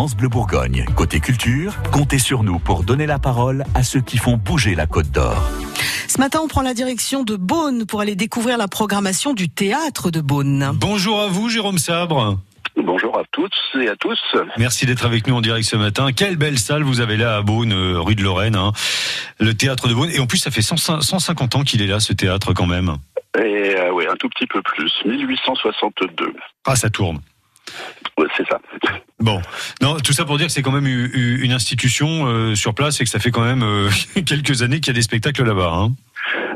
[0.00, 0.86] France Bleu Bourgogne.
[0.96, 4.86] Côté culture, comptez sur nous pour donner la parole à ceux qui font bouger la
[4.86, 5.36] Côte d'Or.
[6.08, 10.10] Ce matin, on prend la direction de Beaune pour aller découvrir la programmation du théâtre
[10.10, 10.70] de Beaune.
[10.72, 12.38] Bonjour à vous, Jérôme Sabre.
[12.78, 14.18] Bonjour à toutes et à tous.
[14.56, 16.12] Merci d'être avec nous en direct ce matin.
[16.12, 18.72] Quelle belle salle vous avez là à Beaune, euh, rue de Lorraine, hein.
[19.38, 20.08] le théâtre de Beaune.
[20.14, 22.96] Et en plus, ça fait 150 ans qu'il est là, ce théâtre quand même.
[23.36, 26.32] Et euh, oui, un tout petit peu plus, 1862.
[26.64, 27.20] Ah, ça tourne.
[28.18, 28.60] Ouais, c'est ça.
[29.18, 29.40] Bon,
[29.82, 33.04] non, tout ça pour dire que c'est quand même une institution euh, sur place et
[33.04, 33.90] que ça fait quand même euh,
[34.26, 35.72] quelques années qu'il y a des spectacles là-bas.
[35.72, 35.92] Hein.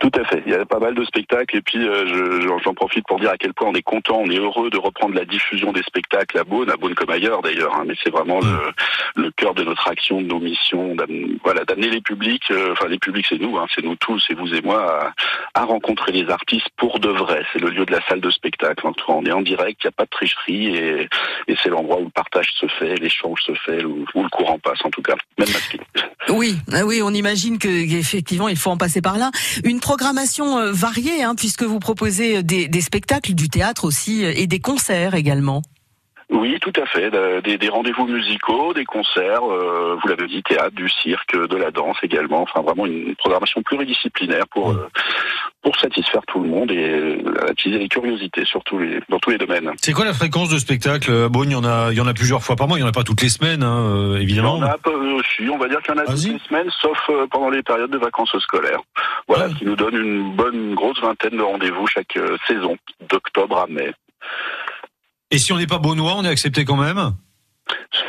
[0.00, 0.42] Tout à fait.
[0.46, 3.36] Il y a pas mal de spectacles et puis euh, j'en profite pour dire à
[3.36, 6.44] quel point on est content, on est heureux de reprendre la diffusion des spectacles à
[6.44, 7.74] Beaune, à Beaune comme ailleurs d'ailleurs.
[7.74, 10.96] Hein, mais c'est vraiment le, le cœur de notre action, de nos missions,
[11.42, 14.34] voilà, d'amener les publics, euh, enfin les publics c'est nous, hein, c'est nous tous, c'est
[14.34, 15.12] vous et moi,
[15.54, 17.44] à, à, rencontrer les artistes pour de vrai.
[17.52, 18.86] C'est le lieu de la salle de spectacle.
[18.86, 21.08] En on est en direct, il n'y a pas de tricherie et,
[21.48, 24.58] et c'est l'endroit où le partage se fait, l'échange se fait, où, où, le courant
[24.58, 25.16] passe en tout cas.
[26.30, 29.30] Oui, ah oui, on imagine que effectivement il faut en passer par là.
[29.64, 34.46] Une programmation euh, variée, hein, puisque vous proposez des, des, spectacles, du théâtre aussi et
[34.46, 35.62] des concerts également.
[36.30, 37.10] Oui, tout à fait.
[37.42, 41.70] Des, des rendez-vous musicaux, des concerts, euh, vous l'avez dit, théâtre, du cirque, de la
[41.70, 42.42] danse également.
[42.42, 44.88] Enfin, vraiment une programmation pluridisciplinaire pour euh,
[45.62, 47.18] pour satisfaire tout le monde et
[47.48, 49.72] attiser les curiosités sur tous les, dans tous les domaines.
[49.80, 52.14] C'est quoi la fréquence de spectacle Bon, il y en a, il y en a
[52.14, 52.78] plusieurs fois par mois.
[52.78, 54.56] Il y en a pas toutes les semaines, hein, évidemment.
[54.56, 55.48] Il y en a aussi.
[55.50, 56.98] On va dire qu'il y en a toutes les semaines, sauf
[57.30, 58.80] pendant les périodes de vacances scolaires.
[59.26, 59.50] Voilà, ah.
[59.50, 62.76] ce qui nous donne une bonne grosse vingtaine de rendez-vous chaque saison,
[63.08, 63.92] d'octobre à mai.
[65.30, 67.14] Et si on n'est pas beaunois, on est accepté quand même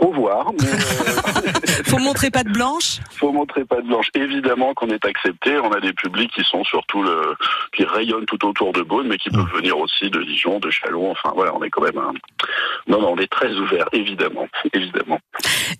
[0.00, 0.52] faut voir.
[0.60, 1.82] Mais euh...
[1.84, 3.00] faut montrer pas de blanche.
[3.12, 4.08] Faut montrer pas de blanche.
[4.14, 5.58] Évidemment qu'on est accepté.
[5.58, 7.36] On a des publics qui sont surtout le,
[7.76, 11.10] qui rayonnent tout autour de Beaune, mais qui peuvent venir aussi de Dijon, de Chalon.
[11.10, 11.98] Enfin voilà, on est quand même.
[11.98, 12.12] Un...
[12.86, 15.18] Non, non, on est très ouvert, évidemment, évidemment.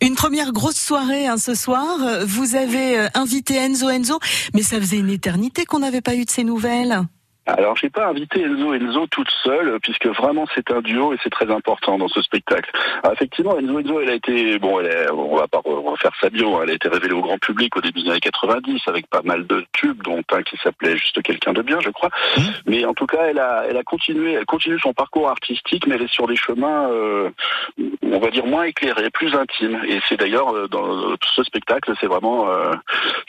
[0.00, 1.98] Une première grosse soirée hein, ce soir.
[2.26, 4.18] Vous avez euh, invité Enzo Enzo,
[4.54, 7.00] mais ça faisait une éternité qu'on n'avait pas eu de ces nouvelles.
[7.56, 11.30] Alors, j'ai pas invité Enzo Enzo toute seule, puisque vraiment c'est un duo et c'est
[11.30, 12.70] très important dans ce spectacle.
[13.02, 16.30] Alors, effectivement, Enzo Enzo, elle a été, bon, elle est, on va pas refaire sa
[16.30, 19.06] bio, hein, elle a été révélée au grand public au début des années 90 avec
[19.08, 22.10] pas mal de tubes, dont un qui s'appelait Juste quelqu'un de bien, je crois.
[22.36, 22.40] Mmh.
[22.66, 25.94] Mais en tout cas, elle a, elle a continué, elle continue son parcours artistique, mais
[25.94, 27.30] elle est sur des chemins, euh,
[28.02, 29.80] on va dire moins éclairés, plus intimes.
[29.86, 32.72] Et c'est d'ailleurs euh, dans ce spectacle, c'est vraiment, euh,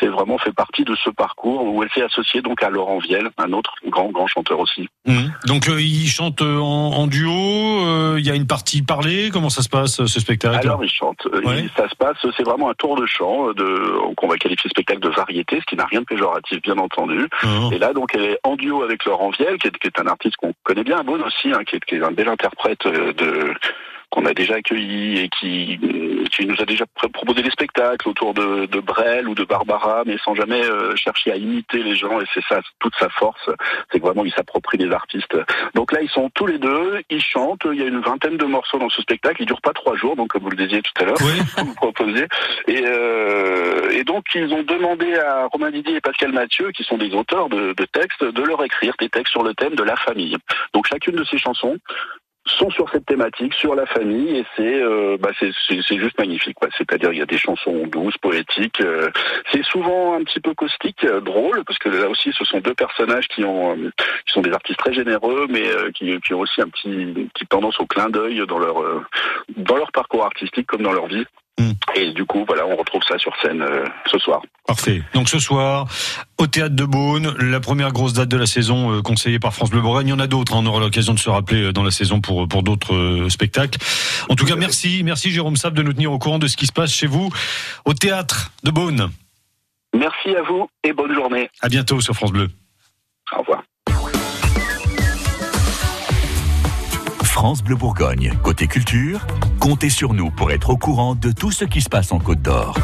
[0.00, 3.30] c'est vraiment fait partie de ce parcours où elle s'est associée donc à Laurent Viel,
[3.38, 4.88] un autre grand grand chanteur aussi.
[5.06, 5.26] Mmh.
[5.46, 9.50] Donc euh, il chante en, en duo, il euh, y a une partie parlée, comment
[9.50, 10.66] ça se passe ce spectacle?
[10.66, 11.68] Alors il chante, ouais.
[11.76, 15.08] ça se passe, c'est vraiment un tour de chant, de, qu'on va qualifier spectacle de
[15.10, 17.28] variété, ce qui n'a rien de péjoratif bien entendu.
[17.42, 17.72] Mmh.
[17.72, 20.06] Et là donc elle est en duo avec Laurent Viel, qui est, qui est un
[20.06, 22.86] artiste qu'on connaît bien à Beaune aussi, hein, qui, est, qui est un bel interprète
[22.86, 23.54] de
[24.14, 25.78] qu'on a déjà accueilli et qui,
[26.30, 30.16] qui nous a déjà proposé des spectacles autour de, de Brel ou de Barbara, mais
[30.24, 32.20] sans jamais euh, chercher à imiter les gens.
[32.20, 33.50] Et c'est ça, toute sa force,
[33.90, 35.36] c'est que vraiment il s'approprie des artistes.
[35.74, 37.66] Donc là, ils sont tous les deux, ils chantent.
[37.72, 39.42] Il y a une vingtaine de morceaux dans ce spectacle.
[39.42, 41.40] Il dure pas trois jours, donc comme vous le disiez tout à l'heure, oui.
[41.64, 42.28] vous proposez.
[42.68, 46.98] Et, euh, et donc ils ont demandé à Romain Didier et Pascal Mathieu, qui sont
[46.98, 49.96] des auteurs de, de textes, de leur écrire des textes sur le thème de la
[49.96, 50.36] famille.
[50.72, 51.78] Donc chacune de ces chansons
[52.46, 56.56] sont sur cette thématique, sur la famille, et c'est euh, bah c'est juste magnifique.
[56.76, 58.80] C'est-à-dire il y a des chansons douces, poétiques.
[58.80, 59.10] Euh,
[59.50, 62.74] c'est souvent un petit peu caustique, euh, drôle, parce que là aussi ce sont deux
[62.74, 66.68] personnages qui ont qui sont des artistes très généreux, mais qui, qui, ont aussi un
[66.68, 69.04] petit une petite tendance au clin d'œil dans leur
[69.56, 71.24] dans leur parcours artistique comme dans leur vie.
[71.58, 71.70] Mmh.
[71.94, 74.42] Et du coup, voilà, on retrouve ça sur scène euh, ce soir.
[74.66, 75.02] Parfait.
[75.12, 75.86] Donc ce soir,
[76.38, 79.70] au théâtre de Beaune, la première grosse date de la saison euh, conseillée par France
[79.70, 80.08] Bleu Bourgogne.
[80.08, 80.54] Il y en a d'autres.
[80.54, 80.60] Hein.
[80.62, 83.78] On aura l'occasion de se rappeler dans la saison pour pour d'autres euh, spectacles.
[84.28, 86.66] En tout cas, merci, merci Jérôme Sab de nous tenir au courant de ce qui
[86.66, 87.30] se passe chez vous
[87.84, 89.10] au théâtre de Beaune.
[89.94, 91.50] Merci à vous et bonne journée.
[91.60, 92.50] À bientôt sur France Bleu.
[93.32, 93.62] Au revoir.
[97.34, 98.32] France Bleu Bourgogne.
[98.44, 99.26] Côté culture,
[99.58, 102.40] comptez sur nous pour être au courant de tout ce qui se passe en Côte
[102.40, 102.78] d'Or.